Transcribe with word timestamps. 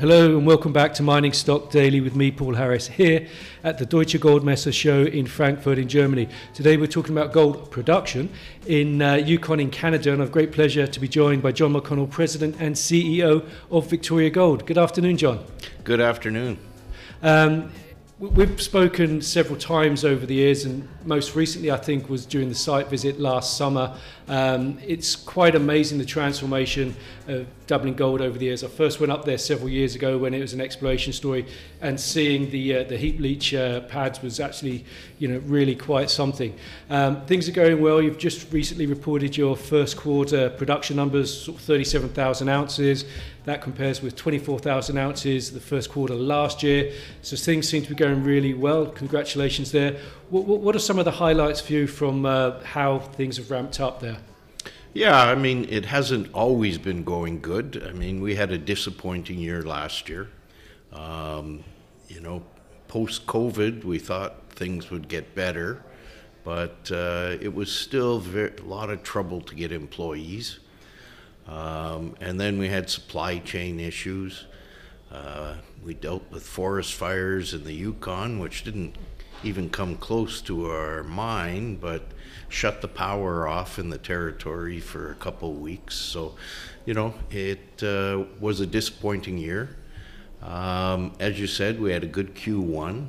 Hello 0.00 0.36
and 0.38 0.46
welcome 0.46 0.72
back 0.72 0.94
to 0.94 1.02
Mining 1.02 1.32
Stock 1.32 1.72
Daily 1.72 2.00
with 2.00 2.14
me, 2.14 2.30
Paul 2.30 2.54
Harris, 2.54 2.86
here 2.86 3.26
at 3.64 3.78
the 3.78 3.84
Deutsche 3.84 4.14
Goldmesse 4.14 4.72
show 4.72 5.02
in 5.02 5.26
Frankfurt 5.26 5.76
in 5.76 5.88
Germany. 5.88 6.28
Today 6.54 6.76
we're 6.76 6.86
talking 6.86 7.18
about 7.18 7.32
gold 7.32 7.72
production 7.72 8.30
in 8.68 9.02
uh, 9.02 9.14
Yukon 9.14 9.58
in 9.58 9.70
Canada, 9.70 10.12
and 10.12 10.22
I've 10.22 10.30
great 10.30 10.52
pleasure 10.52 10.86
to 10.86 11.00
be 11.00 11.08
joined 11.08 11.42
by 11.42 11.50
John 11.50 11.72
McConnell, 11.72 12.08
President 12.08 12.54
and 12.60 12.76
CEO 12.76 13.44
of 13.72 13.90
Victoria 13.90 14.30
Gold. 14.30 14.66
Good 14.66 14.78
afternoon, 14.78 15.16
John. 15.16 15.44
Good 15.82 16.00
afternoon. 16.00 16.60
Um, 17.20 17.72
We've 18.20 18.60
spoken 18.60 19.22
several 19.22 19.56
times 19.56 20.04
over 20.04 20.26
the 20.26 20.34
years, 20.34 20.64
and 20.64 20.88
most 21.04 21.36
recently, 21.36 21.70
I 21.70 21.76
think, 21.76 22.08
was 22.08 22.26
during 22.26 22.48
the 22.48 22.54
site 22.56 22.88
visit 22.88 23.20
last 23.20 23.56
summer. 23.56 23.96
Um, 24.26 24.80
it's 24.84 25.14
quite 25.14 25.54
amazing 25.54 25.98
the 25.98 26.04
transformation 26.04 26.96
of 27.28 27.46
Dublin 27.68 27.94
Gulch 27.94 28.20
over 28.20 28.36
the 28.36 28.46
years. 28.46 28.64
I 28.64 28.66
first 28.66 28.98
went 28.98 29.12
up 29.12 29.24
there 29.24 29.38
several 29.38 29.68
years 29.68 29.94
ago 29.94 30.18
when 30.18 30.34
it 30.34 30.40
was 30.40 30.52
an 30.52 30.60
exploration 30.60 31.12
story, 31.12 31.46
and 31.80 32.00
seeing 32.00 32.50
the 32.50 32.78
uh, 32.78 32.82
the 32.82 32.96
heap 32.96 33.20
leach 33.20 33.54
uh, 33.54 33.82
pads 33.82 34.20
was 34.20 34.40
actually, 34.40 34.84
you 35.20 35.28
know, 35.28 35.38
really 35.46 35.76
quite 35.76 36.10
something. 36.10 36.52
Um, 36.90 37.24
things 37.26 37.48
are 37.48 37.52
going 37.52 37.80
well. 37.80 38.02
You've 38.02 38.18
just 38.18 38.52
recently 38.52 38.86
reported 38.86 39.36
your 39.36 39.54
first 39.56 39.96
quarter 39.96 40.50
production 40.50 40.96
numbers, 40.96 41.44
sort 41.44 41.58
of 41.58 41.64
37,000 41.64 42.48
ounces. 42.48 43.04
That 43.48 43.62
compares 43.62 44.02
with 44.02 44.14
24,000 44.14 44.98
ounces 44.98 45.52
the 45.52 45.58
first 45.58 45.88
quarter 45.88 46.14
last 46.14 46.62
year. 46.62 46.92
So 47.22 47.34
things 47.34 47.66
seem 47.66 47.82
to 47.82 47.88
be 47.88 47.94
going 47.94 48.22
really 48.22 48.52
well. 48.52 48.84
Congratulations 48.84 49.72
there. 49.72 49.96
What, 50.28 50.44
what 50.44 50.76
are 50.76 50.78
some 50.78 50.98
of 50.98 51.06
the 51.06 51.12
highlights 51.12 51.58
for 51.58 51.72
you 51.72 51.86
from 51.86 52.26
uh, 52.26 52.62
how 52.62 52.98
things 52.98 53.38
have 53.38 53.50
ramped 53.50 53.80
up 53.80 54.00
there? 54.00 54.18
Yeah, 54.92 55.18
I 55.18 55.34
mean, 55.34 55.64
it 55.70 55.86
hasn't 55.86 56.30
always 56.34 56.76
been 56.76 57.04
going 57.04 57.40
good. 57.40 57.82
I 57.88 57.92
mean, 57.94 58.20
we 58.20 58.34
had 58.34 58.52
a 58.52 58.58
disappointing 58.58 59.38
year 59.38 59.62
last 59.62 60.10
year. 60.10 60.28
Um, 60.92 61.64
you 62.06 62.20
know, 62.20 62.42
post 62.86 63.26
COVID, 63.26 63.82
we 63.82 63.98
thought 63.98 64.52
things 64.52 64.90
would 64.90 65.08
get 65.08 65.34
better, 65.34 65.82
but 66.44 66.90
uh, 66.92 67.38
it 67.40 67.54
was 67.54 67.72
still 67.72 68.22
a 68.36 68.50
lot 68.62 68.90
of 68.90 69.02
trouble 69.02 69.40
to 69.40 69.54
get 69.54 69.72
employees. 69.72 70.58
Um, 71.48 72.14
and 72.20 72.38
then 72.38 72.58
we 72.58 72.68
had 72.68 72.90
supply 72.90 73.38
chain 73.38 73.80
issues. 73.80 74.44
Uh, 75.10 75.54
we 75.82 75.94
dealt 75.94 76.30
with 76.30 76.42
forest 76.42 76.94
fires 76.94 77.54
in 77.54 77.64
the 77.64 77.72
Yukon, 77.72 78.38
which 78.38 78.64
didn't 78.64 78.96
even 79.42 79.70
come 79.70 79.96
close 79.96 80.40
to 80.42 80.70
our 80.70 81.02
mine, 81.02 81.76
but 81.76 82.02
shut 82.48 82.82
the 82.82 82.88
power 82.88 83.48
off 83.48 83.78
in 83.78 83.88
the 83.88 83.98
territory 83.98 84.80
for 84.80 85.10
a 85.10 85.14
couple 85.14 85.54
weeks. 85.54 85.94
So, 85.94 86.34
you 86.84 86.94
know, 86.94 87.14
it 87.30 87.82
uh, 87.82 88.24
was 88.40 88.60
a 88.60 88.66
disappointing 88.66 89.38
year. 89.38 89.76
Um, 90.42 91.12
as 91.18 91.40
you 91.40 91.46
said, 91.46 91.80
we 91.80 91.92
had 91.92 92.04
a 92.04 92.08
good 92.08 92.34
Q1. 92.34 93.08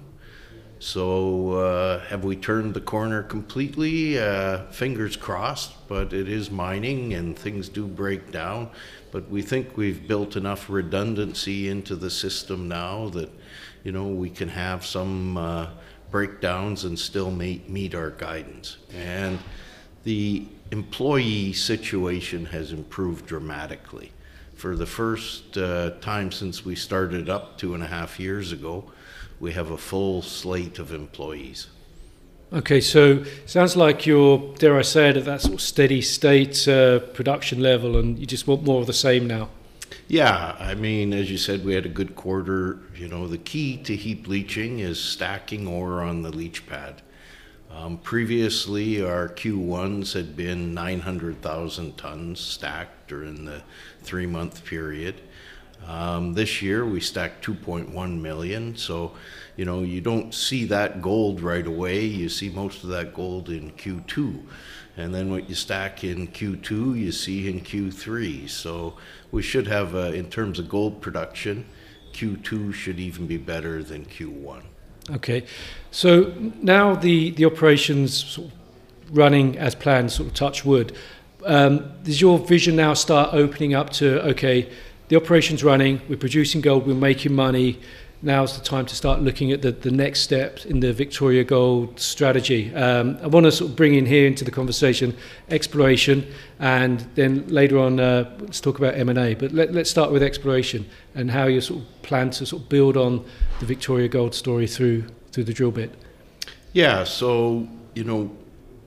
So, 0.82 1.52
uh, 1.56 2.00
have 2.06 2.24
we 2.24 2.38
turned 2.38 2.74
the 2.74 2.80
corner 2.80 3.22
completely? 3.22 4.18
Uh, 4.18 4.60
fingers 4.72 5.18
crossed, 5.18 5.74
but 5.90 6.14
it 6.14 6.30
is 6.30 6.50
mining 6.50 7.14
and 7.14 7.38
things 7.38 7.68
do 7.68 7.86
break 7.86 8.32
down. 8.32 8.70
But 9.12 9.30
we 9.30 9.42
think 9.42 9.76
we've 9.76 10.08
built 10.08 10.38
enough 10.38 10.70
redundancy 10.70 11.68
into 11.68 11.98
the 11.98 12.10
system 12.10 12.70
now 12.70 13.10
that, 13.10 13.30
you 13.84 13.92
know, 13.92 14.08
we 14.08 14.30
can 14.30 14.48
have 14.48 14.86
some 14.86 15.36
uh, 15.36 15.68
breakdowns 16.12 16.86
and 16.86 16.98
still 16.98 17.30
meet, 17.30 17.70
meet 17.70 17.94
our 17.94 18.12
guidance. 18.12 18.78
And 18.94 19.38
the 20.06 20.46
employee 20.72 21.52
situation 21.52 22.46
has 22.46 22.72
improved 22.72 23.26
dramatically. 23.26 24.14
For 24.56 24.78
the 24.78 24.86
first 24.86 25.58
uh, 25.58 25.92
time 26.00 26.32
since 26.32 26.64
we 26.64 26.76
started 26.76 27.30
up 27.30 27.58
two 27.58 27.74
and 27.74 27.84
a 27.84 27.88
half 27.88 28.18
years 28.18 28.54
ago, 28.54 28.90
we 29.40 29.54
have 29.54 29.72
a 29.72 29.78
full 29.78 30.22
slate 30.22 30.80
of 30.80 30.94
employees. 30.94 31.68
Okay, 32.52 32.82
so 32.82 33.24
sounds 33.46 33.76
like 33.76 34.08
you're, 34.08 34.56
dare 34.58 34.78
I 34.78 34.82
say 34.82 35.10
it, 35.10 35.18
at 35.18 35.26
that 35.26 35.42
sort 35.42 35.54
of 35.54 35.62
steady 35.62 36.02
state 36.02 36.68
uh, 36.68 37.00
production 37.00 37.62
level, 37.62 37.96
and 37.98 38.18
you 38.18 38.26
just 38.26 38.48
want 38.48 38.64
more 38.64 38.82
of 38.82 38.88
the 38.88 38.94
same 38.94 39.28
now. 39.28 39.50
Yeah, 40.08 40.56
I 40.60 40.74
mean, 40.74 41.14
as 41.14 41.30
you 41.30 41.38
said, 41.38 41.64
we 41.64 41.76
had 41.76 41.86
a 41.86 41.90
good 41.90 42.16
quarter. 42.16 42.80
You 42.96 43.08
know, 43.08 43.28
the 43.28 43.38
key 43.38 43.78
to 43.84 43.96
heap 43.96 44.28
leaching 44.28 44.80
is 44.80 45.00
stacking 45.00 45.68
ore 45.68 46.02
on 46.02 46.24
the 46.24 46.32
leach 46.32 46.66
pad. 46.66 47.04
Um, 47.72 48.00
previously, 48.00 49.04
our 49.04 49.30
Q1s 49.30 50.14
had 50.14 50.36
been 50.36 50.74
900,000 50.74 51.98
tons 51.98 52.40
stacked 52.40 53.08
during 53.08 53.46
the 53.46 53.62
three 54.02 54.26
month 54.26 54.66
period. 54.66 55.22
Um, 55.88 56.34
this 56.34 56.62
year 56.62 56.86
we 56.86 57.00
stacked 57.00 57.46
2.1 57.46 58.22
million. 58.22 58.76
So, 58.76 59.14
you 59.56 59.66
know, 59.66 59.82
you 59.82 60.02
don't 60.02 60.34
see 60.34 60.66
that 60.66 61.02
gold 61.02 61.42
right 61.42 61.66
away. 61.66 62.06
You 62.06 62.30
see 62.30 62.50
most 62.50 62.84
of 62.84 62.90
that 62.90 63.14
gold 63.14 63.50
in 63.50 63.72
Q2. 63.72 64.44
And 64.98 65.16
then 65.16 65.32
what 65.32 65.50
you 65.50 65.56
stack 65.56 66.04
in 66.04 66.28
Q2, 66.28 67.00
you 67.00 67.12
see 67.12 67.50
in 67.50 67.62
Q3. 67.62 68.50
So 68.50 68.96
we 69.32 69.42
should 69.42 69.68
have, 69.68 69.96
uh, 69.96 70.12
in 70.12 70.30
terms 70.30 70.60
of 70.60 70.68
gold 70.68 71.02
production, 71.02 71.66
Q2 72.14 72.74
should 72.74 73.00
even 73.00 73.26
be 73.26 73.38
better 73.38 73.82
than 73.82 74.06
Q1. 74.06 74.62
Okay. 75.12 75.46
So 75.92 76.34
now 76.62 76.96
the, 76.96 77.32
the 77.32 77.46
operations 77.46 78.40
running 79.12 79.58
as 79.58 79.76
planned, 79.76 80.12
sort 80.12 80.30
of 80.30 80.36
touch 80.36 80.66
wood. 80.66 80.96
Um, 81.46 81.92
does 82.04 82.20
your 82.20 82.38
vision 82.38 82.76
now 82.76 82.94
start 82.94 83.34
opening 83.34 83.74
up 83.74 83.92
to, 83.92 84.22
okay, 84.30 84.70
the 85.10 85.16
operation's 85.16 85.64
running, 85.64 86.02
we're 86.08 86.18
producing 86.18 86.62
gold, 86.62 86.88
we're 86.88 86.94
making 86.94 87.34
money. 87.34 87.80
Now's 88.22 88.58
the 88.58 88.64
time 88.64 88.86
to 88.86 88.96
start 88.96 89.22
looking 89.22 89.52
at 89.52 89.62
the, 89.62 89.72
the 89.72 89.92
next 89.92 90.22
steps 90.22 90.66
in 90.66 90.82
the 90.82 90.92
Victoria 90.92 91.44
Gold 91.44 92.00
strategy. 92.00 92.74
Um, 92.76 93.18
I 93.22 93.28
want 93.28 93.46
to 93.46 93.52
sort 93.52 93.72
of 93.72 93.78
bring 93.78 93.96
in 93.96 94.06
here 94.06 94.28
into 94.28 94.44
the 94.44 94.52
conversation 94.52 95.16
exploration, 95.50 96.28
and 96.60 97.00
then 97.16 97.48
later 97.48 97.80
on 97.80 98.00
uh, 98.00 98.38
let's 98.40 98.60
talk 98.60 98.78
about 98.78 98.96
M&A. 98.96 99.36
But 99.36 99.54
let, 99.54 99.72
let's 99.74 99.90
start 99.90 100.12
with 100.12 100.22
exploration 100.22 100.86
and 101.16 101.32
how 101.32 101.46
you 101.46 101.62
sort 101.62 101.82
of 101.82 102.02
plan 102.02 102.30
to 102.32 102.46
sort 102.46 102.64
of 102.64 102.70
build 102.70 102.98
on 102.98 103.26
the 103.62 103.66
Victoria 103.66 104.10
Gold 104.10 104.36
story 104.36 104.68
through 104.68 105.06
through 105.32 105.46
the 105.46 105.54
drill 105.54 105.72
bit. 105.72 105.96
Yeah, 106.74 107.04
so 107.06 107.68
you 107.96 108.04
know 108.04 108.36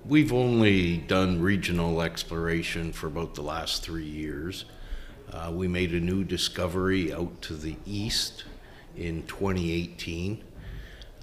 we've 0.05 0.33
only 0.33 0.99
done 0.99 1.41
regional 1.41 2.03
exploration 2.03 2.93
for 2.93 3.07
about 3.07 3.35
the 3.35 3.43
last 3.43 3.83
three 3.83 4.05
years. 4.05 4.67
Uh, 5.33 5.51
we 5.51 5.67
made 5.67 5.93
a 5.95 6.01
new 6.01 6.23
discovery 6.25 7.11
out 7.11 7.41
to 7.41 7.55
the 7.55 7.75
east 7.87 8.45
in 8.97 9.23
2018. 9.23 10.45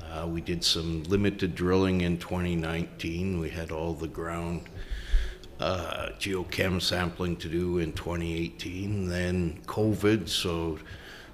Uh, 0.02 0.25
we 0.25 0.42
did 0.42 0.64
some 0.64 1.03
limited 1.03 1.53
drilling 1.53 2.02
in 2.02 2.18
2019. 2.18 3.40
We 3.40 3.52
had 3.52 3.72
all 3.72 3.94
the 3.94 4.08
ground 4.08 4.64
uh, 5.59 6.09
geochem 6.18 6.81
sampling 6.81 7.36
to 7.36 7.47
do 7.47 7.78
in 7.78 7.94
2018. 7.94 9.08
Then 9.08 9.59
COVID, 9.68 10.28
so 10.28 10.80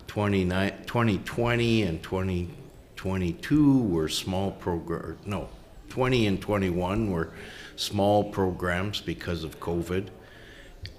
2020 0.07 1.83
and 1.83 2.03
2022 2.03 3.79
were 3.83 4.09
small 4.09 4.51
program. 4.51 5.17
No, 5.25 5.47
20 5.87 6.27
and 6.27 6.41
21 6.41 7.09
were 7.09 7.31
small 7.77 8.21
programs 8.25 8.99
because 8.99 9.45
of 9.45 9.61
COVID. 9.61 10.09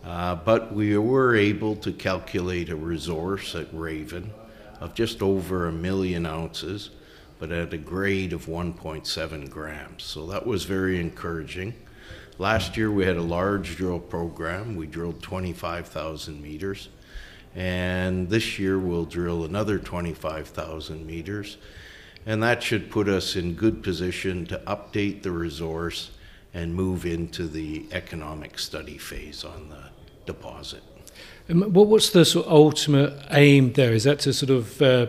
Uh, 0.05 0.37
but 0.37 0.73
we 0.73 0.97
were 0.97 1.35
able 1.35 1.75
to 1.77 1.93
calculate 1.93 2.69
a 2.69 2.77
resource 2.77 3.55
at 3.55 3.67
Raven 3.73 4.31
of 4.81 4.95
just 4.95 5.23
over 5.23 5.67
a 5.67 5.73
million 5.73 6.27
ounces, 6.27 6.91
but 7.39 7.51
at 7.51 7.75
a 7.75 7.79
grade 7.79 8.33
of 8.33 8.47
1.7 8.47 9.51
grams. 9.51 10.05
So 10.05 10.27
that 10.27 10.47
was 10.47 10.65
very 10.65 11.01
encouraging. 11.01 11.75
Last 12.39 12.77
year 12.77 12.91
we 12.91 13.05
had 13.05 13.17
a 13.17 13.23
large 13.23 13.77
drill 13.77 13.99
program. 13.99 14.77
We 14.77 14.87
drilled 14.87 15.23
25,000 15.23 16.41
meters. 16.41 16.89
And 17.55 18.29
this 18.29 18.59
year 18.59 18.79
we'll 18.79 19.07
drill 19.07 19.45
another 19.45 19.79
25,000 19.79 21.07
meters. 21.07 21.57
And 22.27 22.43
that 22.43 22.63
should 22.63 22.91
put 22.91 23.09
us 23.09 23.37
in 23.37 23.55
good 23.55 23.83
position 23.83 24.45
to 24.47 24.59
update 24.67 25.23
the 25.23 25.31
resource 25.31 26.11
and 26.57 26.75
move 26.75 27.05
into 27.05 27.47
the 27.47 27.85
economic 27.93 28.59
study 28.59 28.97
phase 28.97 29.45
on 29.45 29.69
the 29.69 29.91
deposit. 30.25 30.83
And 31.49 31.75
what's 31.75 32.11
the 32.11 32.25
sort 32.25 32.47
of 32.47 32.53
ultimate 32.53 33.13
aim 33.31 33.75
there? 33.75 33.93
Is 33.93 34.05
that 34.05 34.21
to 34.21 34.33
sort 34.33 34.49
of 34.49 34.81
uh, 34.81 35.07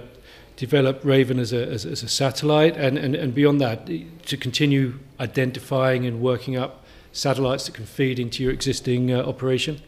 develop 0.57 0.99
Raven 1.05 1.39
as 1.39 1.53
a, 1.53 1.65
as, 1.65 1.85
as, 1.85 2.03
a 2.03 2.09
satellite 2.09 2.75
and, 2.75 2.97
and, 2.97 3.15
and 3.15 3.33
beyond 3.33 3.61
that, 3.61 3.87
to 3.87 4.37
continue 4.37 4.99
identifying 5.21 6.05
and 6.05 6.19
working 6.19 6.57
up 6.57 6.83
satellites 7.13 7.65
that 7.67 7.75
can 7.75 7.85
feed 7.85 8.19
into 8.19 8.43
your 8.43 8.51
existing 8.51 9.13
uh, 9.13 9.23
operation? 9.23 9.81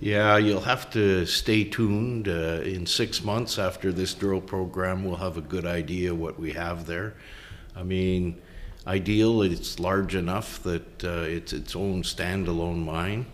Yeah, 0.00 0.38
you'll 0.38 0.62
have 0.62 0.90
to 0.92 1.26
stay 1.26 1.64
tuned. 1.64 2.26
Uh, 2.26 2.62
in 2.64 2.86
six 2.86 3.22
months 3.22 3.58
after 3.58 3.92
this 3.92 4.14
drill 4.14 4.40
program, 4.40 5.04
we'll 5.04 5.16
have 5.16 5.36
a 5.36 5.42
good 5.42 5.66
idea 5.66 6.14
what 6.14 6.40
we 6.40 6.52
have 6.52 6.86
there. 6.86 7.12
I 7.76 7.82
mean, 7.82 8.40
ideal, 8.86 9.42
it's 9.42 9.78
large 9.78 10.14
enough 10.14 10.62
that 10.62 11.04
uh, 11.04 11.22
it's 11.22 11.52
its 11.52 11.76
own 11.76 12.02
standalone 12.02 12.84
mine 12.84 13.26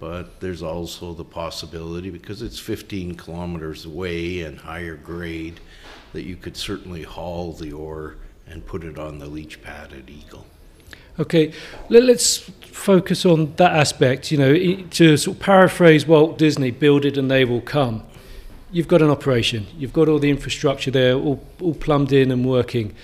but 0.00 0.40
there's 0.40 0.62
also 0.62 1.12
the 1.12 1.24
possibility 1.24 2.08
because 2.10 2.40
it's 2.40 2.58
15 2.58 3.14
kilometers 3.16 3.84
away 3.84 4.40
and 4.40 4.58
higher 4.58 4.96
grade 4.96 5.60
that 6.14 6.22
you 6.22 6.36
could 6.36 6.56
certainly 6.56 7.02
haul 7.02 7.52
the 7.52 7.70
ore 7.70 8.16
and 8.48 8.66
put 8.66 8.82
it 8.82 8.98
on 8.98 9.18
the 9.18 9.26
leach 9.26 9.62
pad 9.62 9.92
at 9.92 10.08
Eagle. 10.08 10.46
Okay, 11.18 11.52
Let, 11.90 12.04
us 12.04 12.38
focus 12.38 13.26
on 13.26 13.54
that 13.56 13.76
aspect. 13.76 14.32
You 14.32 14.38
know, 14.38 14.54
to 14.90 15.16
sort 15.18 15.36
of 15.36 15.42
paraphrase 15.42 16.06
Walt 16.06 16.38
Disney, 16.38 16.70
build 16.70 17.04
it 17.04 17.18
and 17.18 17.30
they 17.30 17.44
will 17.44 17.60
come. 17.60 18.02
You've 18.72 18.88
got 18.88 19.02
an 19.02 19.10
operation, 19.10 19.66
you've 19.76 19.92
got 19.92 20.08
all 20.08 20.18
the 20.18 20.30
infrastructure 20.30 20.90
there, 20.90 21.14
all, 21.14 21.44
all 21.60 21.74
plumbed 21.74 22.12
in 22.12 22.30
and 22.30 22.46
working. 22.46 22.94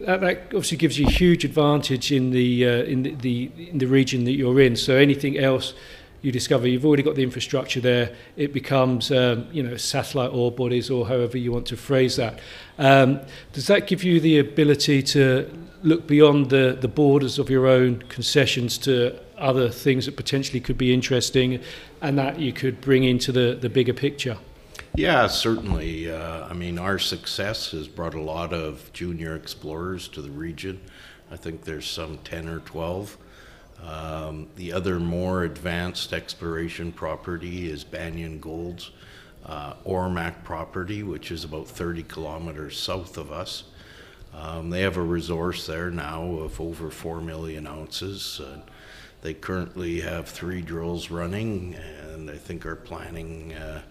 that, 0.00 0.20
that 0.20 0.36
obviously 0.46 0.76
gives 0.76 0.98
you 0.98 1.06
a 1.06 1.10
huge 1.10 1.44
advantage 1.44 2.12
in 2.12 2.30
the, 2.30 2.66
uh, 2.66 2.82
in 2.84 3.02
the, 3.02 3.14
the 3.14 3.50
in 3.70 3.78
the 3.78 3.86
region 3.86 4.24
that 4.24 4.32
you're 4.32 4.60
in. 4.60 4.76
So 4.76 4.96
anything 4.96 5.38
else 5.38 5.74
you 6.22 6.32
discover, 6.32 6.66
you've 6.66 6.86
already 6.86 7.02
got 7.02 7.16
the 7.16 7.22
infrastructure 7.22 7.80
there. 7.80 8.14
It 8.36 8.52
becomes 8.52 9.12
um, 9.12 9.46
you 9.52 9.62
know 9.62 9.76
satellite 9.76 10.32
ore 10.32 10.50
bodies 10.50 10.90
or 10.90 11.06
however 11.06 11.38
you 11.38 11.52
want 11.52 11.66
to 11.66 11.76
phrase 11.76 12.16
that. 12.16 12.40
Um, 12.78 13.20
does 13.52 13.66
that 13.66 13.86
give 13.86 14.02
you 14.02 14.20
the 14.20 14.38
ability 14.38 15.02
to 15.02 15.50
look 15.82 16.06
beyond 16.06 16.50
the 16.50 16.76
the 16.80 16.88
borders 16.88 17.38
of 17.38 17.50
your 17.50 17.66
own 17.66 18.00
concessions 18.08 18.78
to 18.78 19.18
other 19.36 19.68
things 19.68 20.06
that 20.06 20.16
potentially 20.16 20.60
could 20.60 20.78
be 20.78 20.94
interesting, 20.94 21.60
and 22.00 22.18
that 22.18 22.40
you 22.40 22.52
could 22.52 22.80
bring 22.80 23.04
into 23.04 23.30
the 23.30 23.56
the 23.60 23.68
bigger 23.68 23.92
picture? 23.92 24.38
Yeah, 24.96 25.26
certainly. 25.26 26.10
Uh, 26.10 26.46
I 26.46 26.52
mean, 26.52 26.78
our 26.78 27.00
success 27.00 27.72
has 27.72 27.88
brought 27.88 28.14
a 28.14 28.20
lot 28.20 28.52
of 28.52 28.92
junior 28.92 29.34
explorers 29.34 30.06
to 30.08 30.22
the 30.22 30.30
region. 30.30 30.80
I 31.32 31.36
think 31.36 31.64
there's 31.64 31.88
some 31.88 32.18
10 32.18 32.48
or 32.48 32.60
12. 32.60 33.18
Um, 33.82 34.48
the 34.54 34.72
other 34.72 35.00
more 35.00 35.42
advanced 35.42 36.12
exploration 36.12 36.92
property 36.92 37.68
is 37.68 37.82
Banyan 37.82 38.38
Gold's 38.38 38.92
uh, 39.44 39.74
AurMac 39.84 40.44
property, 40.44 41.02
which 41.02 41.32
is 41.32 41.42
about 41.42 41.66
30 41.66 42.04
kilometers 42.04 42.78
south 42.78 43.18
of 43.18 43.32
us. 43.32 43.64
Um, 44.32 44.70
they 44.70 44.82
have 44.82 44.96
a 44.96 45.02
resource 45.02 45.66
there 45.66 45.90
now 45.90 46.22
of 46.22 46.60
over 46.60 46.90
4 46.90 47.20
million 47.20 47.66
ounces. 47.66 48.40
Uh, 48.40 48.60
they 49.22 49.34
currently 49.34 50.00
have 50.00 50.28
three 50.28 50.60
drills 50.60 51.10
running, 51.10 51.74
and 51.74 52.30
I 52.30 52.36
think 52.36 52.64
are 52.64 52.76
planning, 52.76 53.54
uh, 53.54 53.82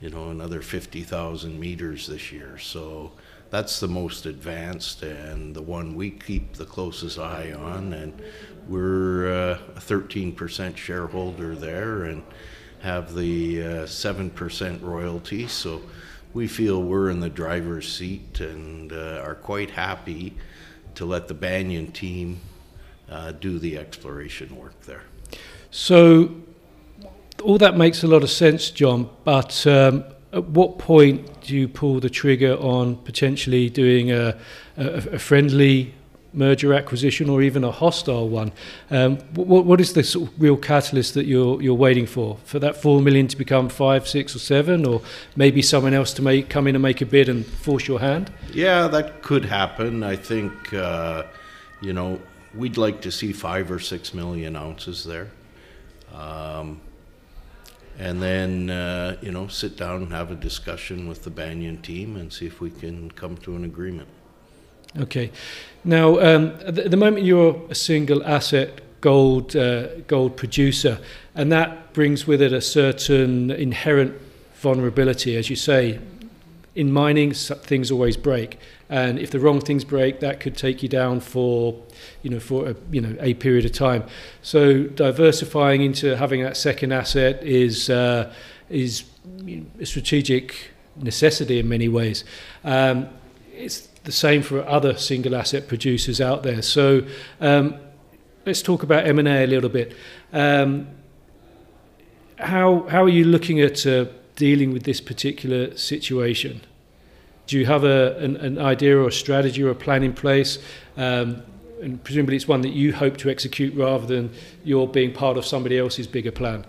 you 0.00 0.10
know, 0.10 0.30
another 0.30 0.60
50,000 0.60 1.58
meters 1.58 2.06
this 2.06 2.30
year. 2.30 2.58
So 2.58 3.12
that's 3.50 3.80
the 3.80 3.88
most 3.88 4.26
advanced 4.26 5.02
and 5.02 5.54
the 5.54 5.62
one 5.62 5.94
we 5.94 6.10
keep 6.10 6.54
the 6.54 6.66
closest 6.66 7.18
eye 7.18 7.52
on. 7.52 7.92
And 7.92 8.20
we're 8.68 9.28
uh, 9.32 9.58
a 9.76 9.80
13% 9.80 10.76
shareholder 10.76 11.54
there 11.54 12.04
and 12.04 12.22
have 12.80 13.14
the 13.14 13.62
uh, 13.62 13.66
7% 13.84 14.82
royalty. 14.82 15.46
So 15.48 15.82
we 16.34 16.46
feel 16.46 16.82
we're 16.82 17.08
in 17.10 17.20
the 17.20 17.30
driver's 17.30 17.90
seat 17.90 18.40
and 18.40 18.92
uh, 18.92 19.22
are 19.24 19.34
quite 19.34 19.70
happy 19.70 20.34
to 20.96 21.06
let 21.06 21.28
the 21.28 21.34
Banyan 21.34 21.92
team 21.92 22.40
uh, 23.08 23.32
do 23.32 23.58
the 23.58 23.78
exploration 23.78 24.56
work 24.56 24.80
there. 24.82 25.04
So 25.70 26.34
all 27.46 27.58
that 27.58 27.76
makes 27.76 28.02
a 28.02 28.08
lot 28.08 28.24
of 28.24 28.30
sense, 28.30 28.70
John, 28.70 29.08
but 29.22 29.66
um, 29.68 30.04
at 30.32 30.44
what 30.46 30.78
point 30.78 31.42
do 31.42 31.56
you 31.56 31.68
pull 31.68 32.00
the 32.00 32.10
trigger 32.10 32.54
on 32.56 32.96
potentially 32.96 33.70
doing 33.70 34.10
a, 34.10 34.36
a, 34.76 34.86
a 35.12 35.18
friendly 35.18 35.94
merger 36.32 36.74
acquisition 36.74 37.30
or 37.30 37.42
even 37.42 37.62
a 37.62 37.70
hostile 37.70 38.28
one? 38.28 38.50
Um, 38.90 39.18
what, 39.34 39.64
what 39.64 39.80
is 39.80 39.92
the 39.92 40.02
sort 40.02 40.28
of 40.28 40.42
real 40.42 40.56
catalyst 40.56 41.14
that 41.14 41.26
you're 41.26 41.62
you're 41.62 41.74
waiting 41.74 42.06
for 42.06 42.36
for 42.44 42.58
that 42.58 42.82
four 42.82 43.00
million 43.00 43.28
to 43.28 43.36
become 43.36 43.68
five, 43.68 44.08
six, 44.08 44.34
or 44.34 44.40
seven, 44.40 44.84
or 44.84 45.00
maybe 45.36 45.62
someone 45.62 45.94
else 45.94 46.12
to 46.14 46.22
make 46.22 46.48
come 46.48 46.66
in 46.66 46.74
and 46.74 46.82
make 46.82 47.00
a 47.00 47.06
bid 47.06 47.28
and 47.28 47.46
force 47.46 47.86
your 47.86 48.00
hand? 48.00 48.32
Yeah, 48.52 48.88
that 48.88 49.22
could 49.22 49.44
happen. 49.44 50.02
I 50.02 50.16
think 50.16 50.74
uh, 50.74 51.22
you 51.80 51.92
know 51.92 52.20
we'd 52.56 52.76
like 52.76 53.02
to 53.02 53.12
see 53.12 53.32
five 53.32 53.70
or 53.70 53.78
six 53.78 54.12
million 54.12 54.56
ounces 54.56 55.04
there. 55.04 55.30
Um, 56.12 56.80
and 57.98 58.22
then 58.22 58.70
uh, 58.70 59.16
you 59.20 59.32
know 59.32 59.48
sit 59.48 59.76
down 59.76 60.02
and 60.02 60.12
have 60.12 60.30
a 60.30 60.34
discussion 60.34 61.08
with 61.08 61.24
the 61.24 61.30
Banyan 61.30 61.80
team 61.82 62.16
and 62.16 62.32
see 62.32 62.46
if 62.46 62.60
we 62.60 62.70
can 62.70 63.10
come 63.10 63.36
to 63.38 63.56
an 63.56 63.64
agreement. 63.64 64.08
Okay, 64.98 65.30
now 65.84 66.18
um, 66.20 66.56
at 66.64 66.90
the 66.90 66.96
moment 66.96 67.24
you're 67.24 67.60
a 67.70 67.74
single 67.74 68.24
asset 68.24 68.80
gold 69.00 69.54
uh, 69.54 70.00
gold 70.06 70.36
producer, 70.36 70.98
and 71.34 71.52
that 71.52 71.92
brings 71.92 72.26
with 72.26 72.42
it 72.42 72.52
a 72.52 72.60
certain 72.60 73.50
inherent 73.50 74.14
vulnerability, 74.54 75.36
as 75.36 75.50
you 75.50 75.56
say. 75.56 76.00
In 76.76 76.92
mining, 76.92 77.32
things 77.32 77.90
always 77.90 78.16
break, 78.16 78.58
and 78.88 79.18
if 79.18 79.30
the 79.30 79.40
wrong 79.40 79.60
things 79.60 79.84
break, 79.84 80.20
that 80.20 80.38
could 80.38 80.56
take 80.56 80.82
you 80.82 80.88
down 80.88 81.20
for 81.20 81.82
you 82.22 82.30
know, 82.30 82.40
for 82.40 82.70
a, 82.70 82.76
you 82.90 83.00
know, 83.00 83.16
a 83.20 83.34
period 83.34 83.64
of 83.64 83.72
time. 83.72 84.04
So 84.42 84.84
diversifying 84.84 85.82
into 85.82 86.16
having 86.16 86.42
that 86.42 86.56
second 86.56 86.92
asset 86.92 87.42
is, 87.42 87.90
uh, 87.90 88.32
is 88.68 89.04
a 89.78 89.86
strategic 89.86 90.72
necessity 90.96 91.58
in 91.58 91.68
many 91.68 91.88
ways. 91.88 92.24
Um, 92.64 93.08
it's 93.52 93.86
the 94.04 94.12
same 94.12 94.42
for 94.42 94.66
other 94.66 94.96
single 94.96 95.34
asset 95.34 95.68
producers 95.68 96.20
out 96.20 96.42
there. 96.42 96.62
So 96.62 97.06
um, 97.40 97.76
let's 98.44 98.62
talk 98.62 98.82
about 98.82 99.06
M&A 99.06 99.44
a 99.44 99.46
little 99.46 99.70
bit. 99.70 99.94
Um, 100.32 100.88
how, 102.38 102.86
how 102.88 103.04
are 103.04 103.08
you 103.08 103.24
looking 103.24 103.60
at 103.60 103.86
uh, 103.86 104.06
dealing 104.36 104.72
with 104.72 104.84
this 104.84 105.00
particular 105.00 105.76
situation? 105.76 106.60
Do 107.46 107.58
you 107.58 107.66
have 107.66 107.84
a, 107.84 108.16
an, 108.18 108.36
an 108.36 108.58
idea 108.58 108.96
or 108.98 109.08
a 109.08 109.12
strategy 109.12 109.62
or 109.62 109.70
a 109.70 109.74
plan 109.74 110.02
in 110.02 110.12
place? 110.12 110.58
Um, 110.96 111.42
and 111.80 112.02
presumably 112.02 112.36
it's 112.36 112.48
one 112.48 112.62
that 112.62 112.72
you 112.72 112.92
hope 112.92 113.16
to 113.18 113.30
execute 113.30 113.74
rather 113.74 114.06
than 114.06 114.30
you're 114.64 114.86
being 114.86 115.12
part 115.12 115.36
of 115.36 115.44
somebody 115.44 115.78
else's 115.78 116.06
bigger 116.06 116.32
plan. 116.32 116.64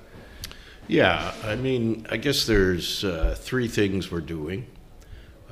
Yeah, 0.87 1.33
I 1.43 1.55
mean, 1.55 2.05
I 2.09 2.17
guess 2.17 2.45
there's 2.45 3.03
uh, 3.03 3.35
three 3.37 3.67
things 3.67 4.11
we're 4.11 4.21
doing. 4.21 4.67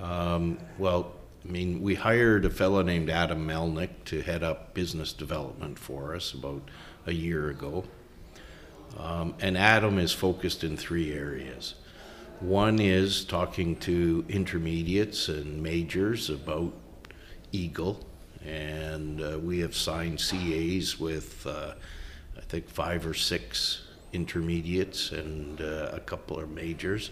Um, 0.02 0.60
well, 0.78 1.14
I 1.44 1.52
mean, 1.52 1.82
we 1.82 1.96
hired 1.96 2.46
a 2.46 2.50
fellow 2.50 2.82
named 2.82 3.10
Adam 3.10 3.46
Melnick 3.46 3.90
to 4.06 4.22
head 4.22 4.44
up 4.44 4.74
business 4.74 5.14
development 5.14 5.78
for 5.78 6.16
us 6.16 6.34
about 6.34 6.70
a 7.06 7.14
year 7.14 7.50
ago. 7.50 7.84
Um, 8.98 9.36
and 9.40 9.58
Adam 9.58 10.00
is 10.00 10.14
focused 10.14 10.64
in 10.64 10.78
three 10.78 11.14
areas. 11.14 11.76
One 12.42 12.80
is 12.80 13.24
talking 13.24 13.76
to 13.78 14.26
intermediates 14.30 15.30
and 15.30 15.64
majors 15.64 16.30
about 16.30 16.74
Eagle 17.52 18.06
and 18.46 19.22
uh, 19.22 19.40
we 19.40 19.60
have 19.60 19.76
signed 19.76 20.20
CAs 20.20 21.00
with 21.00 21.46
uh, 21.48 21.74
I 22.38 22.42
think 22.42 22.70
five 22.70 23.06
or 23.06 23.14
six 23.14 23.82
intermediates 24.14 25.12
and 25.12 25.60
uh, 25.60 25.90
a 25.94 26.00
couple 26.00 26.40
of 26.40 26.50
majors, 26.50 27.12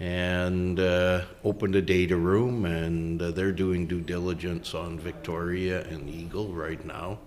and 0.00 0.80
uh, 0.80 1.22
opened 1.44 1.76
a 1.76 1.82
data 1.82 2.16
room, 2.16 2.64
and 2.64 3.20
uh, 3.20 3.30
they're 3.30 3.52
doing 3.52 3.86
due 3.86 4.00
diligence 4.00 4.74
on 4.74 4.98
Victoria 4.98 5.84
and 5.84 6.08
Eagle 6.08 6.52
right 6.52 6.84
now. 6.84 7.18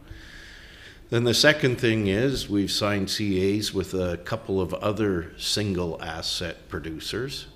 Then 1.09 1.23
the 1.23 1.33
second 1.33 1.79
thing 1.79 2.07
is 2.07 2.49
we've 2.49 2.71
signed 2.71 3.07
CAs 3.07 3.73
with 3.73 3.93
a 3.93 4.17
couple 4.17 4.59
of 4.59 4.73
other 4.73 5.31
single 5.37 6.01
asset 6.01 6.67
producers 6.67 7.47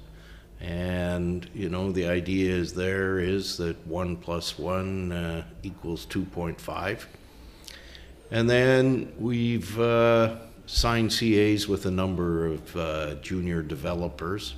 and, 0.62 1.50
you 1.56 1.70
know, 1.70 1.92
the 1.92 2.08
idea 2.08 2.54
is 2.54 2.74
there 2.74 3.18
is 3.20 3.58
that 3.58 3.76
one 3.88 4.16
plus 4.16 4.60
one 4.60 5.12
uh, 5.12 5.44
equals 5.64 6.06
2.5. 6.06 7.06
And 8.30 8.50
then 8.50 9.12
we've 9.18 9.80
uh, 9.80 10.38
signed 10.68 11.10
CAs 11.10 11.68
with 11.68 11.88
a 11.88 11.92
number 11.92 12.46
of 12.46 12.78
uh, 12.78 13.16
junior 13.16 13.64
developers 13.64 14.54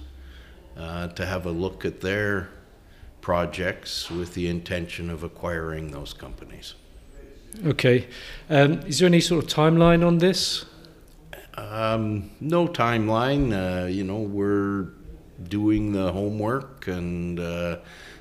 uh, 0.78 1.08
to 1.08 1.26
have 1.26 1.46
a 1.46 1.52
look 1.52 1.86
at 1.86 2.02
their 2.02 2.50
projects 3.22 4.12
with 4.12 4.34
the 4.34 4.50
intention 4.50 5.10
of 5.10 5.24
acquiring 5.24 5.92
those 5.92 6.12
companies. 6.12 6.76
Okay. 7.66 8.08
Um, 8.50 8.80
is 8.82 9.00
there 9.00 9.08
any 9.08 9.22
sort 9.22 9.44
of 9.44 9.50
timeline 9.50 10.06
on 10.06 10.18
this? 10.18 10.66
Um, 11.56 12.32
no 12.40 12.68
timeline. 12.68 13.54
Uh, 13.54 13.86
you 13.88 14.04
know, 14.04 14.20
we're 14.20 14.90
doing 15.48 15.92
the 15.92 16.12
homework, 16.12 16.88
and 16.88 17.40
uh, 17.40 17.78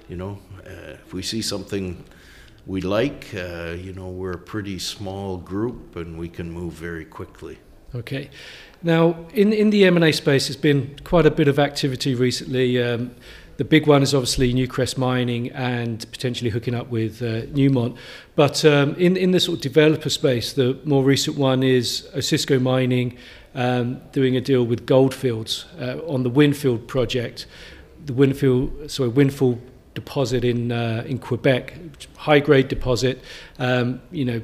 you 0.08 0.16
know, 0.16 0.38
uh, 0.66 0.96
if 1.04 1.12
we 1.12 1.22
see 1.22 1.42
something 1.42 2.04
we 2.66 2.80
like, 2.80 3.34
uh, 3.34 3.70
you 3.70 3.92
know, 3.92 4.08
we're 4.08 4.32
a 4.32 4.38
pretty 4.38 4.78
small 4.78 5.36
group, 5.36 5.96
and 5.96 6.18
we 6.18 6.28
can 6.28 6.50
move 6.50 6.74
very 6.74 7.04
quickly. 7.04 7.58
Okay. 7.94 8.30
Now, 8.82 9.26
in 9.34 9.52
in 9.52 9.70
the 9.70 9.84
M 9.84 9.96
and 9.96 10.04
A 10.04 10.12
space, 10.12 10.48
there's 10.48 10.56
been 10.56 10.96
quite 11.04 11.26
a 11.26 11.30
bit 11.30 11.48
of 11.48 11.58
activity 11.58 12.14
recently. 12.14 12.82
Um, 12.82 13.14
the 13.56 13.64
big 13.64 13.86
one 13.86 14.02
is 14.02 14.14
obviously 14.14 14.52
Newcrest 14.52 14.96
Mining 14.96 15.50
and 15.50 16.10
potentially 16.10 16.50
hooking 16.50 16.74
up 16.74 16.88
with 16.88 17.22
uh, 17.22 17.42
Newmont. 17.52 17.96
But 18.34 18.64
um, 18.64 18.94
in, 18.94 19.16
in 19.16 19.32
the 19.32 19.40
sort 19.40 19.58
of 19.58 19.62
developer 19.62 20.10
space, 20.10 20.52
the 20.52 20.78
more 20.84 21.04
recent 21.04 21.36
one 21.36 21.62
is 21.62 22.08
Osisko 22.14 22.60
Mining 22.60 23.16
um, 23.54 24.00
doing 24.12 24.36
a 24.36 24.40
deal 24.40 24.64
with 24.64 24.86
Gold 24.86 25.14
Fields 25.14 25.66
uh, 25.80 25.98
on 26.06 26.22
the 26.22 26.30
Winfield 26.30 26.88
project, 26.88 27.46
the 28.04 28.12
Winfield, 28.12 28.90
sorry, 28.90 29.10
Windfall 29.10 29.58
deposit 29.94 30.42
in 30.44 30.72
uh, 30.72 31.04
in 31.06 31.18
Quebec, 31.18 31.74
high 32.16 32.40
grade 32.40 32.68
deposit. 32.68 33.22
Um, 33.58 34.00
you 34.10 34.24
know, 34.24 34.40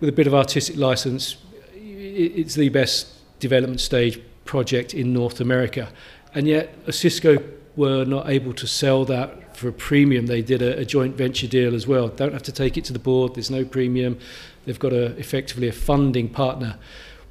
with 0.00 0.08
a 0.08 0.12
bit 0.12 0.26
of 0.26 0.34
artistic 0.34 0.76
license, 0.76 1.36
it's 1.74 2.54
the 2.54 2.68
best 2.68 3.08
development 3.40 3.80
stage 3.80 4.20
project 4.44 4.94
in 4.94 5.12
North 5.12 5.40
America, 5.40 5.88
and 6.34 6.46
yet 6.46 6.84
Osisko 6.86 7.42
were 7.76 8.04
not 8.04 8.28
able 8.28 8.52
to 8.52 8.66
sell 8.66 9.04
that 9.06 9.56
for 9.56 9.68
a 9.68 9.72
premium. 9.72 10.26
They 10.26 10.42
did 10.42 10.62
a, 10.62 10.78
a 10.78 10.84
joint 10.84 11.16
venture 11.16 11.46
deal 11.46 11.74
as 11.74 11.86
well. 11.86 12.08
Don't 12.08 12.32
have 12.32 12.42
to 12.44 12.52
take 12.52 12.76
it 12.76 12.84
to 12.86 12.92
the 12.92 12.98
board. 12.98 13.34
There's 13.34 13.50
no 13.50 13.64
premium. 13.64 14.18
They've 14.64 14.78
got 14.78 14.92
a, 14.92 15.16
effectively 15.18 15.68
a 15.68 15.72
funding 15.72 16.28
partner. 16.28 16.78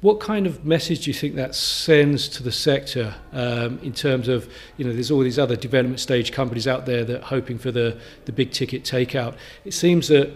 What 0.00 0.18
kind 0.18 0.48
of 0.48 0.64
message 0.64 1.04
do 1.04 1.10
you 1.10 1.14
think 1.14 1.36
that 1.36 1.54
sends 1.54 2.28
to 2.30 2.42
the 2.42 2.50
sector 2.50 3.14
um, 3.32 3.78
in 3.84 3.92
terms 3.92 4.26
of, 4.26 4.52
you 4.76 4.84
know, 4.84 4.92
there's 4.92 5.12
all 5.12 5.20
these 5.20 5.38
other 5.38 5.54
development 5.54 6.00
stage 6.00 6.32
companies 6.32 6.66
out 6.66 6.86
there 6.86 7.04
that 7.04 7.20
are 7.20 7.26
hoping 7.26 7.56
for 7.56 7.70
the, 7.70 7.96
the 8.24 8.32
big 8.32 8.50
ticket 8.50 8.82
takeout. 8.82 9.36
It 9.64 9.74
seems 9.74 10.08
that 10.08 10.32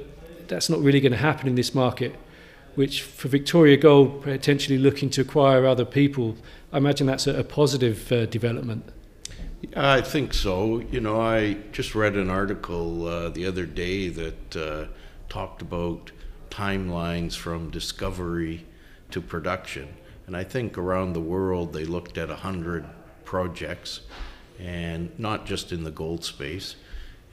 that's 0.49 0.71
not 0.71 0.79
really 0.81 1.01
going 1.01 1.13
to 1.13 1.19
happen 1.19 1.49
in 1.49 1.57
this 1.57 1.75
market, 1.75 2.15
which 2.77 3.03
for 3.03 3.27
Victoria 3.27 3.77
Gold 3.77 4.23
potentially 4.23 4.79
looking 4.79 5.11
to 5.11 5.23
acquire 5.23 5.67
other 5.67 5.85
people, 5.85 6.37
I 6.73 6.77
imagine 6.77 7.09
that's 7.09 7.27
a, 7.27 7.41
a 7.41 7.45
positive 7.45 8.13
uh, 8.13 8.27
development. 8.27 8.89
I 9.75 10.01
think 10.01 10.33
so. 10.35 10.81
You 10.81 11.01
know, 11.01 11.21
I 11.21 11.55
just 11.73 11.95
read 11.95 12.15
an 12.17 12.31
article 12.31 13.07
uh, 13.07 13.29
the 13.31 13.47
other 13.47 13.67
day 13.67 14.09
that 14.09 14.57
uh, 14.57 14.85
talked 15.29 15.63
about 15.63 16.13
timelines 16.51 17.35
from 17.35 17.71
discovery 17.71 18.67
to 19.11 19.21
production. 19.21 19.89
And 20.27 20.37
I 20.37 20.45
think 20.45 20.79
around 20.79 21.13
the 21.13 21.21
world 21.21 21.73
they 21.73 21.85
looked 21.85 22.19
at 22.19 22.29
100 22.29 22.85
projects, 23.25 24.01
and 24.59 25.11
not 25.19 25.47
just 25.47 25.73
in 25.73 25.85
the 25.85 25.91
gold 25.91 26.25
space. 26.25 26.77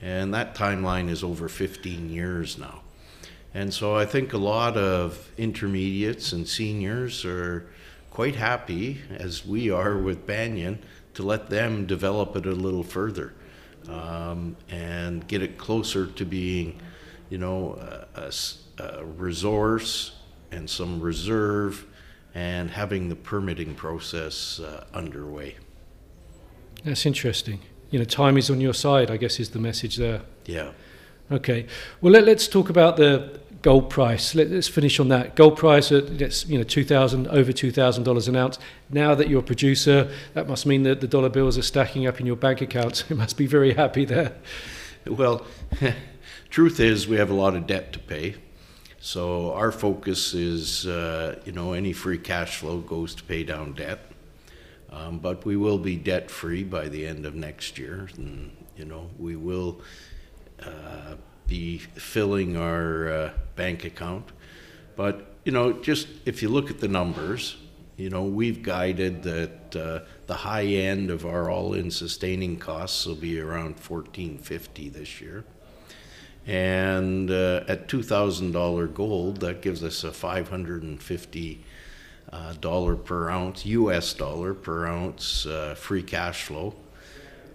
And 0.02 0.34
that 0.34 0.54
timeline 0.54 1.08
is 1.08 1.24
over 1.24 1.48
15 1.48 2.10
years 2.10 2.58
now. 2.58 2.82
And 3.54 3.72
so 3.72 3.96
I 3.96 4.04
think 4.04 4.32
a 4.32 4.38
lot 4.38 4.76
of 4.76 5.30
intermediates 5.38 6.32
and 6.32 6.46
seniors 6.46 7.24
are 7.24 7.66
quite 8.10 8.36
happy, 8.36 9.00
as 9.10 9.46
we 9.46 9.70
are 9.70 9.96
with 9.96 10.26
Banyan, 10.26 10.80
to 11.14 11.22
let 11.22 11.48
them 11.48 11.86
develop 11.86 12.36
it 12.36 12.46
a 12.46 12.52
little 12.52 12.82
further 12.82 13.32
um, 13.88 14.56
and 14.68 15.26
get 15.28 15.42
it 15.42 15.58
closer 15.58 16.06
to 16.06 16.24
being, 16.24 16.80
you 17.30 17.38
know, 17.38 17.78
a, 18.14 18.32
a, 18.82 19.04
resource 19.04 20.16
and 20.50 20.68
some 20.68 21.00
reserve 21.00 21.86
and 22.34 22.70
having 22.70 23.08
the 23.08 23.16
permitting 23.16 23.74
process 23.74 24.60
uh, 24.60 24.84
underway. 24.92 25.56
That's 26.84 27.06
interesting. 27.06 27.60
You 27.90 27.98
know, 28.00 28.04
time 28.04 28.36
is 28.36 28.50
on 28.50 28.60
your 28.60 28.74
side, 28.74 29.10
I 29.10 29.16
guess, 29.16 29.38
is 29.38 29.50
the 29.50 29.58
message 29.58 29.96
there. 29.96 30.22
Yeah. 30.46 30.72
Okay. 31.30 31.66
Well, 32.00 32.12
let, 32.12 32.28
us 32.28 32.48
talk 32.48 32.68
about 32.68 32.96
the 32.96 33.40
gold 33.64 33.88
price. 33.88 34.34
Let, 34.34 34.48
us 34.52 34.68
finish 34.68 35.00
on 35.00 35.08
that. 35.08 35.36
Gold 35.36 35.56
price 35.56 35.90
at 35.90 36.20
you 36.46 36.58
know 36.58 36.64
two 36.64 36.84
thousand 36.84 37.26
over 37.28 37.50
two 37.50 37.72
thousand 37.72 38.04
dollars 38.04 38.28
an 38.28 38.36
ounce. 38.36 38.58
Now 38.90 39.14
that 39.14 39.28
you're 39.28 39.40
a 39.40 39.42
producer, 39.42 40.12
that 40.34 40.46
must 40.46 40.66
mean 40.66 40.82
that 40.82 41.00
the 41.00 41.08
dollar 41.08 41.30
bills 41.30 41.56
are 41.56 41.62
stacking 41.62 42.06
up 42.06 42.20
in 42.20 42.26
your 42.26 42.36
bank 42.36 42.60
accounts. 42.60 43.04
You 43.14 43.16
must 43.16 43.36
be 43.36 43.46
very 43.46 43.72
happy 43.74 44.04
there. 44.04 44.34
Well, 45.06 45.46
truth 46.50 46.78
is, 46.78 47.08
we 47.08 47.16
have 47.16 47.30
a 47.30 47.34
lot 47.34 47.54
of 47.54 47.66
debt 47.66 47.92
to 47.94 47.98
pay. 47.98 48.36
So 49.00 49.52
our 49.52 49.72
focus 49.72 50.34
is, 50.34 50.86
uh, 50.86 51.38
you 51.44 51.52
know, 51.52 51.72
any 51.72 51.92
free 51.92 52.18
cash 52.18 52.56
flow 52.56 52.80
goes 52.80 53.14
to 53.14 53.22
pay 53.22 53.44
down 53.44 53.74
debt. 53.74 54.00
Um, 54.90 55.18
but 55.18 55.44
we 55.44 55.56
will 55.56 55.78
be 55.78 55.96
debt 55.96 56.30
free 56.30 56.64
by 56.64 56.88
the 56.88 57.06
end 57.06 57.24
of 57.26 57.34
next 57.34 57.78
year, 57.78 58.08
and 58.16 58.50
you 58.76 58.84
know 58.84 59.08
we 59.18 59.36
will 59.36 59.80
uh, 60.62 61.16
be 61.46 61.78
filling 61.78 62.56
our 62.56 63.08
uh, 63.08 63.30
bank 63.56 63.84
account. 63.84 64.32
But 64.96 65.26
you 65.44 65.52
know, 65.52 65.72
just 65.72 66.08
if 66.24 66.42
you 66.42 66.48
look 66.48 66.70
at 66.70 66.80
the 66.80 66.88
numbers, 66.88 67.56
you 67.96 68.10
know, 68.10 68.24
we've 68.24 68.62
guided 68.62 69.22
that 69.22 69.76
uh, 69.76 70.00
the 70.26 70.34
high 70.34 70.64
end 70.64 71.10
of 71.10 71.24
our 71.26 71.50
all-in 71.50 71.90
sustaining 71.90 72.58
costs 72.58 73.06
will 73.06 73.14
be 73.14 73.38
around 73.38 73.76
1450 73.76 74.88
this 74.88 75.20
year. 75.20 75.44
And 76.46 77.30
uh, 77.30 77.64
at 77.68 77.88
$2,000 77.88 78.94
gold, 78.94 79.40
that 79.40 79.62
gives 79.62 79.82
us 79.82 80.04
a 80.04 80.12
550 80.12 81.64
uh, 82.32 82.52
dollar 82.54 82.96
per 82.96 83.30
ounce, 83.30 83.64
US 83.64 84.12
dollar 84.12 84.54
per 84.54 84.86
ounce 84.86 85.46
uh, 85.46 85.74
free 85.76 86.02
cash 86.02 86.44
flow. 86.44 86.74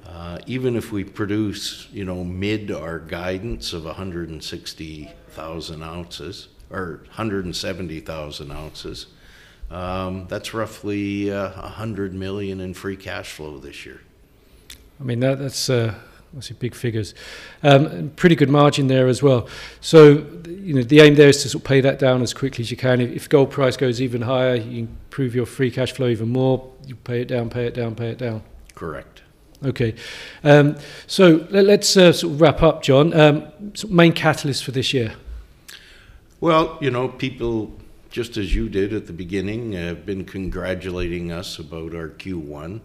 Uh, 0.09 0.39
even 0.47 0.75
if 0.75 0.91
we 0.91 1.03
produce, 1.03 1.87
you 1.91 2.03
know, 2.03 2.23
mid 2.23 2.71
our 2.71 2.97
guidance 2.97 3.73
of 3.73 3.85
160,000 3.85 5.83
ounces 5.83 6.47
or 6.71 7.01
170,000 7.07 8.51
ounces, 8.51 9.05
um, 9.69 10.25
that's 10.27 10.51
roughly 10.53 11.31
uh, 11.31 11.51
100 11.61 12.15
million 12.15 12.59
in 12.59 12.73
free 12.73 12.97
cash 12.97 13.31
flow 13.33 13.59
this 13.59 13.85
year. 13.85 14.01
I 14.99 15.03
mean, 15.03 15.19
that, 15.19 15.37
that's 15.37 15.69
uh, 15.69 15.93
obviously 16.29 16.55
big 16.59 16.73
figures. 16.73 17.13
Um, 17.61 18.11
pretty 18.15 18.35
good 18.35 18.49
margin 18.49 18.87
there 18.87 19.07
as 19.07 19.21
well. 19.21 19.47
So, 19.79 20.25
you 20.47 20.73
know, 20.73 20.81
the 20.81 21.01
aim 21.01 21.13
there 21.13 21.29
is 21.29 21.43
to 21.43 21.49
sort 21.49 21.63
of 21.63 21.67
pay 21.67 21.81
that 21.81 21.99
down 21.99 22.23
as 22.23 22.33
quickly 22.33 22.63
as 22.63 22.71
you 22.71 22.77
can. 22.77 22.99
If, 22.99 23.11
if 23.11 23.29
gold 23.29 23.51
price 23.51 23.77
goes 23.77 24.01
even 24.01 24.23
higher, 24.23 24.55
you 24.55 24.79
improve 24.79 25.35
your 25.35 25.45
free 25.45 25.69
cash 25.69 25.91
flow 25.91 26.07
even 26.07 26.29
more. 26.29 26.67
You 26.87 26.95
pay 26.95 27.21
it 27.21 27.27
down, 27.27 27.51
pay 27.51 27.67
it 27.67 27.75
down, 27.75 27.93
pay 27.93 28.09
it 28.09 28.17
down. 28.17 28.41
Correct. 28.73 29.21
Okay. 29.63 29.95
Um, 30.43 30.77
so 31.05 31.45
let, 31.49 31.81
us 31.81 31.97
uh, 31.97 32.13
sort 32.13 32.33
of 32.33 32.41
wrap 32.41 32.63
up, 32.63 32.81
John. 32.81 33.13
Um, 33.13 33.51
of 33.83 33.89
main 33.89 34.13
catalyst 34.13 34.63
for 34.63 34.71
this 34.71 34.93
year? 34.93 35.15
Well, 36.39 36.77
you 36.79 36.89
know, 36.91 37.09
people, 37.09 37.73
just 38.09 38.37
as 38.37 38.55
you 38.55 38.69
did 38.69 38.93
at 38.93 39.07
the 39.07 39.13
beginning, 39.13 39.73
have 39.73 40.05
been 40.05 40.23
congratulating 40.23 41.31
us 41.33 41.59
about 41.59 41.93
our 41.93 42.09
Q1. 42.09 42.79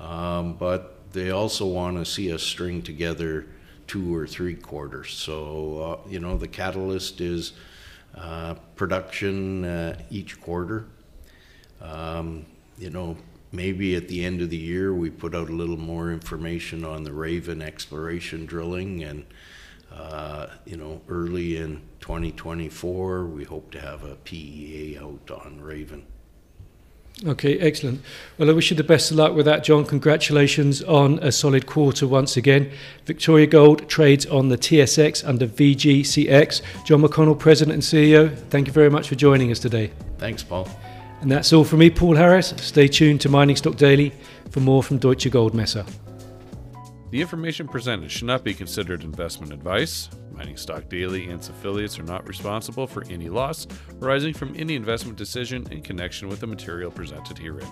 Um, 0.00 0.54
but 0.54 1.12
they 1.12 1.30
also 1.30 1.66
want 1.66 1.98
to 1.98 2.04
see 2.10 2.32
us 2.32 2.42
string 2.42 2.82
together 2.82 3.46
two 3.86 4.14
or 4.14 4.26
three 4.26 4.54
quarters. 4.54 5.12
So, 5.12 6.00
uh, 6.06 6.08
you 6.08 6.20
know, 6.20 6.38
the 6.38 6.48
catalyst 6.48 7.20
is 7.20 7.52
uh, 8.14 8.54
production 8.76 9.64
uh, 9.64 9.98
each 10.10 10.40
quarter. 10.40 10.86
Um, 11.80 12.46
you 12.78 12.90
know, 12.90 13.16
maybe 13.52 13.96
at 13.96 14.08
the 14.08 14.24
end 14.24 14.40
of 14.40 14.50
the 14.50 14.56
year 14.56 14.92
we 14.94 15.10
put 15.10 15.34
out 15.34 15.48
a 15.48 15.52
little 15.52 15.76
more 15.76 16.12
information 16.12 16.84
on 16.84 17.04
the 17.04 17.12
Raven 17.12 17.62
exploration 17.62 18.46
drilling 18.46 19.02
and 19.04 19.24
uh, 19.92 20.48
you 20.64 20.76
know 20.76 21.00
early 21.08 21.56
in 21.56 21.80
2024 22.00 23.26
we 23.26 23.44
hope 23.44 23.70
to 23.72 23.80
have 23.80 24.04
a 24.04 24.16
PEA 24.16 24.98
out 24.98 25.30
on 25.30 25.60
Raven. 25.60 26.04
Okay, 27.26 27.58
excellent. 27.58 28.00
Well, 28.36 28.48
I 28.48 28.52
wish 28.52 28.70
you 28.70 28.76
the 28.76 28.84
best 28.84 29.10
of 29.10 29.16
luck 29.16 29.34
with 29.34 29.44
that, 29.46 29.64
John. 29.64 29.84
Congratulations 29.84 30.82
on 30.84 31.18
a 31.18 31.32
solid 31.32 31.66
quarter 31.66 32.06
once 32.06 32.36
again. 32.36 32.70
Victoria 33.06 33.46
Gold 33.46 33.88
trades 33.88 34.24
on 34.26 34.50
the 34.50 34.58
TSX 34.58 35.26
under 35.26 35.48
VGCX. 35.48 36.62
John 36.84 37.02
McConnell, 37.02 37.36
President 37.36 37.74
and 37.74 37.82
CEO, 37.82 38.36
thank 38.50 38.68
you 38.68 38.72
very 38.72 38.90
much 38.90 39.08
for 39.08 39.16
joining 39.16 39.50
us 39.50 39.58
today. 39.58 39.90
Thanks, 40.18 40.44
Paul. 40.44 40.68
And 41.20 41.30
that's 41.30 41.52
all 41.52 41.64
from 41.64 41.80
me, 41.80 41.90
Paul 41.90 42.14
Harris. 42.14 42.54
Stay 42.58 42.86
tuned 42.86 43.20
to 43.22 43.28
Mining 43.28 43.56
Stock 43.56 43.76
Daily 43.76 44.12
for 44.50 44.60
more 44.60 44.82
from 44.82 44.98
Deutsche 44.98 45.28
Goldmesse. 45.30 45.84
The 47.10 47.20
information 47.20 47.66
presented 47.66 48.10
should 48.10 48.26
not 48.26 48.44
be 48.44 48.54
considered 48.54 49.02
investment 49.02 49.52
advice. 49.52 50.10
Mining 50.30 50.56
Stock 50.56 50.88
Daily 50.88 51.24
and 51.24 51.34
its 51.34 51.48
affiliates 51.48 51.98
are 51.98 52.04
not 52.04 52.28
responsible 52.28 52.86
for 52.86 53.02
any 53.10 53.28
loss 53.28 53.66
arising 54.00 54.34
from 54.34 54.54
any 54.56 54.76
investment 54.76 55.18
decision 55.18 55.66
in 55.72 55.82
connection 55.82 56.28
with 56.28 56.38
the 56.38 56.46
material 56.46 56.90
presented 56.90 57.38
herein. 57.38 57.66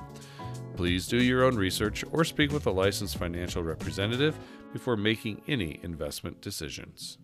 Please 0.74 1.06
do 1.06 1.22
your 1.22 1.44
own 1.44 1.54
research 1.54 2.04
or 2.10 2.24
speak 2.24 2.50
with 2.50 2.66
a 2.66 2.70
licensed 2.70 3.16
financial 3.16 3.62
representative 3.62 4.36
before 4.72 4.96
making 4.96 5.40
any 5.46 5.78
investment 5.82 6.40
decisions. 6.40 7.18